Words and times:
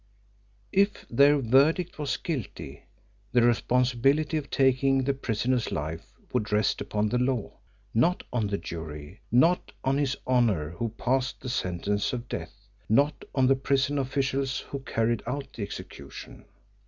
If 0.71 1.05
their 1.11 1.37
verdict 1.37 1.99
was 1.99 2.17
"guilty" 2.17 2.85
the 3.33 3.43
responsibility 3.43 4.35
of 4.35 4.49
taking 4.49 5.03
the 5.03 5.13
prisoner's 5.13 5.71
life 5.71 6.11
would 6.33 6.51
rest 6.51 6.81
upon 6.81 7.09
the 7.09 7.19
law 7.19 7.59
not 7.93 8.23
on 8.33 8.47
the 8.47 8.57
jury, 8.57 9.21
not 9.31 9.71
on 9.83 9.99
His 9.99 10.17
Honour 10.25 10.71
who 10.71 10.89
passed 10.89 11.39
the 11.41 11.49
sentence 11.49 12.13
of 12.13 12.27
death, 12.27 12.67
not 12.89 13.23
on 13.35 13.45
the 13.45 13.55
prison 13.55 13.99
officials 13.99 14.61
who 14.61 14.79
carried 14.79 15.21
out 15.27 15.53
the 15.53 15.61
execution. 15.61 16.45